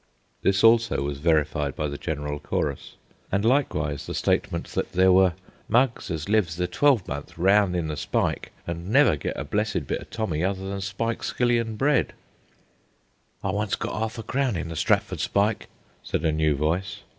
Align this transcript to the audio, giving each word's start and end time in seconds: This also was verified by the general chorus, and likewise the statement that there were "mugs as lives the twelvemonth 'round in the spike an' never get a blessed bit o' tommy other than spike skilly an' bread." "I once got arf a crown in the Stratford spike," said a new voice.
This 0.41 0.63
also 0.63 1.03
was 1.03 1.19
verified 1.19 1.75
by 1.75 1.87
the 1.87 1.95
general 1.95 2.39
chorus, 2.39 2.95
and 3.31 3.45
likewise 3.45 4.07
the 4.07 4.15
statement 4.15 4.69
that 4.69 4.93
there 4.93 5.11
were 5.11 5.33
"mugs 5.69 6.09
as 6.09 6.27
lives 6.27 6.55
the 6.55 6.65
twelvemonth 6.67 7.37
'round 7.37 7.75
in 7.75 7.87
the 7.87 7.95
spike 7.95 8.51
an' 8.65 8.91
never 8.91 9.15
get 9.15 9.37
a 9.37 9.43
blessed 9.43 9.85
bit 9.85 10.01
o' 10.01 10.05
tommy 10.09 10.43
other 10.43 10.67
than 10.67 10.81
spike 10.81 11.21
skilly 11.21 11.59
an' 11.59 11.75
bread." 11.75 12.13
"I 13.43 13.51
once 13.51 13.75
got 13.75 13.93
arf 13.93 14.17
a 14.17 14.23
crown 14.23 14.55
in 14.55 14.69
the 14.69 14.75
Stratford 14.75 15.19
spike," 15.19 15.67
said 16.01 16.25
a 16.25 16.31
new 16.31 16.55
voice. 16.55 17.01